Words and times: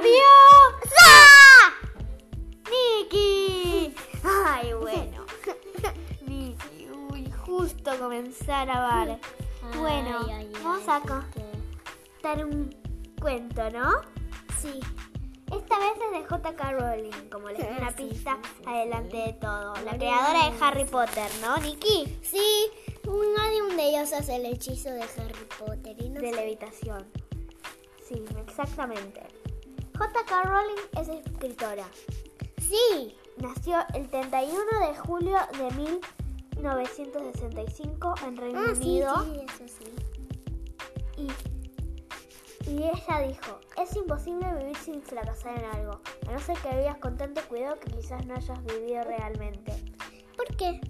¡Se 0.00 0.06
vio! 0.06 0.22
¡Niki! 2.70 3.94
Ay, 4.24 4.72
bueno. 4.80 5.26
Niki, 6.26 6.88
uy, 7.10 7.30
justo 7.44 7.90
comenzar 7.98 8.62
a 8.62 8.64
grabar. 8.64 9.18
Bueno, 9.76 10.20
Ay, 10.26 10.32
ay, 10.32 10.52
vamos 10.64 10.88
a 10.88 11.00
contar 11.00 12.44
un 12.46 12.74
cuento, 13.20 13.68
¿no? 13.70 13.90
Sí. 14.62 14.80
Esta 15.54 15.78
vez 15.78 15.92
es 16.06 16.12
de 16.22 16.24
J.K. 16.28 16.72
Rowling, 16.72 17.28
como 17.30 17.48
les 17.50 17.58
di 17.58 17.76
una 17.76 17.90
pista 17.90 18.38
sí, 18.42 18.50
sí, 18.56 18.62
adelante 18.66 19.10
sí. 19.10 19.22
de 19.26 19.32
todo. 19.34 19.74
La 19.84 19.98
creadora 19.98 20.50
de. 20.50 20.64
Harry 20.64 20.84
Potter, 20.84 21.28
¿no, 21.42 21.56
Nikki? 21.58 22.18
Sí, 22.22 22.70
uno 23.06 23.50
de 23.50 23.62
un 23.62 23.76
de 23.76 23.88
ellos 23.90 24.12
hace 24.12 24.36
el 24.36 24.46
hechizo 24.46 24.90
de 24.90 25.02
Harry 25.02 25.46
Potter 25.58 25.96
y 25.98 26.08
no 26.08 26.20
De 26.20 26.30
sé. 26.30 26.36
levitación. 26.36 27.06
Sí, 28.08 28.24
exactamente. 28.46 29.22
J.K. 30.00 30.42
Rowling 30.44 30.82
es 31.00 31.08
escritora. 31.08 31.84
Sí. 32.60 33.16
Nació 33.36 33.78
el 33.94 34.08
31 34.08 34.58
de 34.88 34.94
julio 34.98 35.36
de 35.58 35.70
1965 36.56 38.14
en 38.26 38.36
Reino 38.36 38.60
Ah, 38.60 38.74
sí, 38.74 38.80
Unido. 39.02 39.24
sí, 39.24 39.40
eso 39.46 39.64
sí. 39.78 39.84
Y, 41.16 42.70
y 42.70 42.76
ella 42.84 43.20
dijo, 43.26 43.60
es 43.78 43.96
imposible 43.96 44.46
vivir 44.58 44.76
sin 44.76 45.02
fracasar 45.02 45.58
en 45.58 45.64
algo, 45.76 46.00
a 46.28 46.32
no 46.32 46.38
ser 46.40 46.56
que 46.58 46.68
vivas 46.76 46.98
con 46.98 47.16
tanto 47.16 47.40
cuidado 47.48 47.78
que 47.80 47.90
quizás 47.92 48.26
no 48.26 48.34
hayas 48.34 48.62
vivido 48.64 49.04
realmente. 49.04 49.72
¿Por 50.36 50.54
qué? 50.56 50.80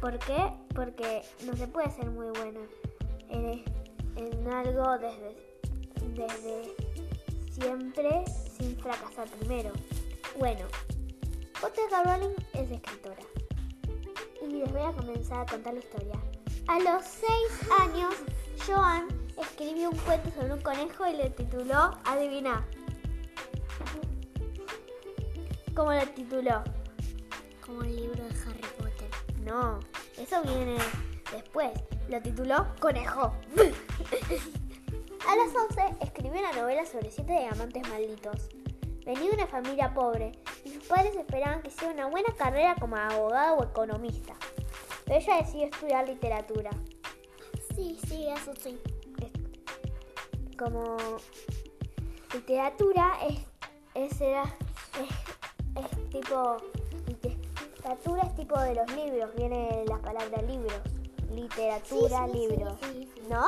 ¿Por 0.00 0.18
qué? 0.18 0.52
Porque 0.74 1.22
no 1.46 1.54
se 1.56 1.66
puede 1.66 1.90
ser 1.90 2.10
muy 2.10 2.28
bueno 2.38 2.60
en, 3.28 3.64
en 4.16 4.48
algo 4.52 4.98
desde, 4.98 5.36
desde 6.14 6.74
siempre 7.60 8.24
sin 8.56 8.76
fracasar 8.78 9.28
primero. 9.38 9.72
Bueno, 10.38 10.66
J.K. 11.60 12.02
Rowling 12.04 12.34
es 12.54 12.70
escritora 12.70 13.22
y 14.42 14.46
les 14.46 14.72
voy 14.72 14.82
a 14.82 14.92
comenzar 14.92 15.40
a 15.40 15.46
contar 15.46 15.74
la 15.74 15.80
historia. 15.80 16.14
A 16.68 16.78
los 16.78 17.04
6 17.04 17.30
años, 17.80 18.14
Joan 18.66 19.08
escribió 19.36 19.90
un 19.90 19.98
cuento 19.98 20.30
sobre 20.30 20.54
un 20.54 20.60
conejo 20.60 21.06
y 21.06 21.16
le 21.16 21.30
tituló, 21.30 21.98
adivina, 22.04 22.64
¿cómo 25.74 25.92
lo 25.92 26.06
tituló? 26.08 26.62
Como 27.64 27.82
el 27.82 27.96
libro 27.96 28.24
de 28.24 28.30
Harry 28.30 28.64
Potter. 28.78 29.10
No, 29.44 29.80
eso 30.16 30.42
viene 30.42 30.78
después. 31.32 31.70
Lo 32.08 32.20
tituló 32.20 32.66
Conejo. 32.80 33.34
A 35.28 35.36
los 35.36 35.54
11 35.54 36.09
escribió 36.30 36.48
una 36.50 36.60
novela 36.60 36.86
sobre 36.86 37.10
siete 37.10 37.32
diamantes 37.32 37.88
malditos. 37.88 38.48
Venía 39.04 39.30
de 39.30 39.34
una 39.34 39.46
familia 39.48 39.92
pobre 39.92 40.32
y 40.64 40.70
sus 40.70 40.84
padres 40.84 41.16
esperaban 41.16 41.62
que 41.62 41.68
hiciera 41.68 41.92
una 41.92 42.06
buena 42.06 42.32
carrera 42.36 42.76
como 42.78 42.96
abogado 42.96 43.56
o 43.56 43.64
economista. 43.64 44.34
Pero 45.04 45.18
ella 45.18 45.38
decidió 45.38 45.64
estudiar 45.66 46.06
literatura. 46.08 46.70
Sí, 47.74 47.98
sí, 48.06 48.28
eso 48.28 48.52
sí. 48.62 48.78
Como 50.58 50.96
literatura 52.34 53.12
es, 53.28 53.40
es, 53.94 54.20
era- 54.20 54.44
es, 55.00 55.84
es 55.84 56.10
tipo 56.10 56.56
literatura 57.08 58.22
es 58.24 58.34
tipo 58.36 58.60
de 58.60 58.74
los 58.74 58.92
libros, 58.94 59.34
viene 59.34 59.84
la 59.88 59.98
palabra 59.98 60.42
libros. 60.42 60.80
Literatura, 61.32 62.26
Sí, 62.26 62.32
sí, 62.32 62.38
sí, 62.40 62.48
libros. 62.48 62.74
sí. 62.82 63.08
¿No? 63.28 63.44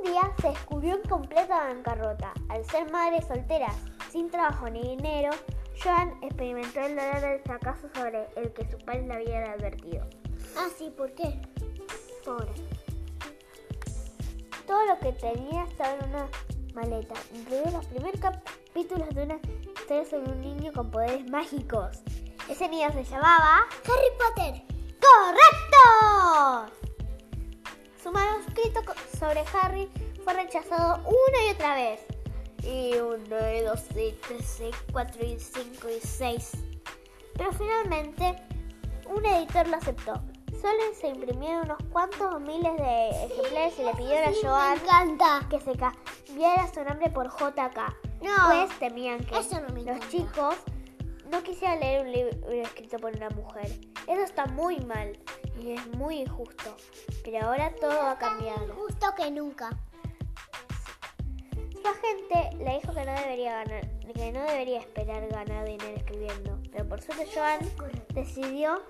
Un 0.00 0.12
día 0.12 0.32
se 0.40 0.48
descubrió 0.48 0.94
en 0.94 1.08
completa 1.08 1.58
bancarrota. 1.58 2.32
Al 2.48 2.64
ser 2.64 2.90
madre 2.90 3.20
soltera, 3.20 3.68
sin 4.10 4.30
trabajo 4.30 4.70
ni 4.70 4.96
dinero, 4.96 5.30
Joan 5.82 6.16
experimentó 6.22 6.80
el 6.80 6.96
dolor 6.96 7.20
del 7.20 7.40
fracaso 7.40 7.88
sobre 7.94 8.26
el 8.36 8.50
que 8.52 8.64
sus 8.70 8.82
padres 8.82 9.06
le 9.06 9.14
habían 9.14 9.50
advertido. 9.50 10.06
Ah, 10.56 10.68
sí, 10.76 10.90
¿por 10.96 11.12
qué? 11.12 11.38
Pobre. 12.24 12.50
Todo 14.66 14.86
lo 14.86 14.98
que 15.00 15.12
tenía 15.12 15.64
estaba 15.64 15.92
en 15.92 16.08
una 16.08 16.28
maleta, 16.74 17.14
incluidos 17.34 17.72
los 17.72 17.86
primeros 17.86 18.20
capítulos 18.20 19.08
de 19.10 19.22
una 19.22 19.38
historia 19.76 20.04
sobre 20.06 20.32
un 20.32 20.40
niño 20.40 20.72
con 20.72 20.90
poderes 20.90 21.28
mágicos. 21.28 22.02
Ese 22.48 22.68
niño 22.68 22.90
se 22.92 23.04
llamaba... 23.04 23.66
Harry 23.84 24.10
Potter. 24.18 24.62
¡Correcto! 24.98 26.89
Su 28.02 28.10
manuscrito 28.10 28.80
sobre 29.18 29.44
Harry 29.52 29.90
fue 30.24 30.32
rechazado 30.32 31.02
una 31.06 31.46
y 31.46 31.50
otra 31.52 31.74
vez. 31.74 32.00
Y 32.62 32.96
uno, 32.96 33.36
y 33.54 33.60
dos, 33.60 33.84
y 33.94 34.12
tres, 34.26 34.60
y 34.60 34.92
cuatro, 34.92 35.24
y 35.24 35.38
cinco, 35.38 35.88
y 35.88 36.00
seis. 36.00 36.52
Pero 37.36 37.52
finalmente, 37.52 38.36
un 39.06 39.24
editor 39.26 39.68
lo 39.68 39.76
aceptó. 39.76 40.14
Solo 40.60 40.94
se 40.98 41.08
imprimieron 41.08 41.64
unos 41.64 41.78
cuantos 41.92 42.40
miles 42.40 42.74
de 42.76 43.10
ejemplares 43.26 43.78
y 43.78 43.82
le 43.82 43.94
pidieron 43.94 44.34
a 44.46 44.76
Joan 44.78 45.48
que 45.48 45.60
se 45.60 45.72
cambiara 45.72 46.72
su 46.72 46.82
nombre 46.82 47.10
por 47.10 47.28
JK. 47.28 47.78
No. 48.22 48.30
Pues 48.46 48.78
temían 48.78 49.24
que 49.24 49.38
Eso 49.38 49.60
no 49.60 49.74
me 49.74 49.82
los 49.82 50.08
chicos 50.08 50.56
no 51.30 51.42
quisieran 51.42 51.80
leer 51.80 52.02
un 52.04 52.12
libro 52.12 52.50
escrito 52.50 52.98
por 52.98 53.14
una 53.14 53.30
mujer. 53.30 53.80
Eso 54.06 54.22
está 54.22 54.46
muy 54.46 54.80
mal 54.80 55.18
y 55.62 55.72
es 55.72 55.86
muy 55.96 56.20
injusto. 56.20 56.76
Pero 57.24 57.46
ahora 57.46 57.72
todo 57.80 57.90
va 57.90 58.12
a 58.12 58.18
cambiar. 58.18 58.68
Justo 58.70 59.06
que 59.16 59.30
nunca. 59.30 59.70
Su 61.72 61.88
agente 61.88 62.56
le 62.62 62.74
dijo 62.74 62.92
que 62.92 63.04
no 63.04 63.12
debería 63.12 63.64
ganar, 63.64 63.88
que 64.14 64.32
no 64.32 64.42
debería 64.42 64.80
esperar 64.80 65.26
ganar 65.28 65.66
dinero 65.66 65.96
escribiendo. 65.96 66.58
Pero 66.70 66.88
por 66.88 67.00
suerte 67.00 67.26
Joan 67.34 67.60
decidió 68.14 68.82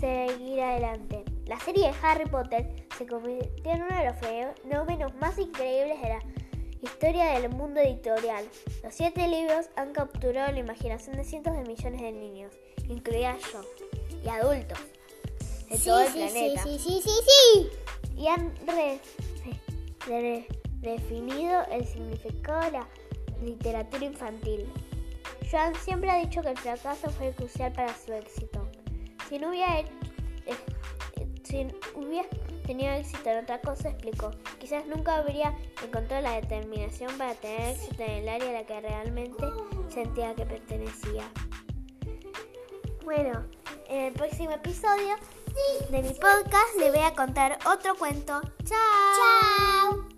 seguir 0.00 0.60
adelante. 0.60 1.24
La 1.46 1.58
serie 1.60 1.88
de 1.88 1.94
Harry 2.02 2.26
Potter 2.26 2.86
se 2.96 3.06
convirtió 3.06 3.72
en 3.72 3.82
uno 3.82 3.96
de 3.96 4.06
los 4.06 4.16
fenómenos 4.18 5.14
más 5.16 5.38
increíbles 5.38 6.00
de 6.00 6.08
la 6.08 6.18
historia 6.82 7.38
del 7.38 7.50
mundo 7.50 7.80
editorial. 7.80 8.44
Los 8.82 8.94
siete 8.94 9.28
libros 9.28 9.70
han 9.76 9.92
capturado 9.92 10.52
la 10.52 10.58
imaginación 10.58 11.16
de 11.16 11.24
cientos 11.24 11.54
de 11.56 11.62
millones 11.62 12.00
de 12.00 12.12
niños, 12.12 12.52
incluida 12.88 13.36
yo, 13.52 13.62
y 14.24 14.28
adultos 14.28 14.78
de 15.70 15.76
sí, 15.76 15.84
todo 15.84 16.00
el 16.00 16.08
sí, 16.08 16.12
planeta 16.18 16.62
sí, 16.62 16.78
sí, 16.78 17.00
sí, 17.02 17.02
sí, 17.02 17.10
sí. 17.26 17.70
y 18.16 18.28
han 18.28 18.54
re- 18.66 19.00
re- 20.06 20.46
redefinido 20.82 21.62
el 21.70 21.86
significado 21.86 22.60
de 22.64 22.70
la 22.72 22.88
literatura 23.42 24.04
infantil. 24.04 24.70
Joan 25.50 25.74
siempre 25.76 26.10
ha 26.10 26.16
dicho 26.18 26.42
que 26.42 26.50
el 26.50 26.58
fracaso 26.58 27.10
fue 27.10 27.32
crucial 27.32 27.72
para 27.72 27.94
su 27.96 28.12
éxito. 28.12 28.68
Si 29.28 29.38
no 29.38 29.48
hubiera, 29.50 29.80
eh, 29.80 29.86
eh, 30.46 31.26
si 31.42 31.66
hubiera 31.94 32.28
tenido 32.66 32.92
éxito 32.92 33.28
en 33.30 33.44
otra 33.44 33.60
cosa, 33.60 33.90
explicó, 33.90 34.30
quizás 34.58 34.86
nunca 34.86 35.16
habría 35.16 35.56
encontrado 35.84 36.22
la 36.22 36.40
determinación 36.40 37.16
para 37.18 37.34
tener 37.34 37.70
éxito 37.76 38.02
en 38.02 38.10
el 38.10 38.28
área 38.28 38.50
a 38.50 38.52
la 38.52 38.66
que 38.66 38.80
realmente 38.80 39.44
sentía 39.88 40.34
que 40.34 40.46
pertenecía. 40.46 41.24
Bueno, 43.04 43.44
en 43.88 44.00
el 44.06 44.12
próximo 44.14 44.52
episodio 44.52 45.14
de 45.90 46.02
mi 46.02 46.10
podcast 46.10 46.76
le 46.78 46.90
voy 46.90 47.00
a 47.00 47.14
contar 47.14 47.58
otro 47.66 47.94
cuento. 47.96 48.40
¡Chao! 48.64 48.78
Chao. 49.16 50.13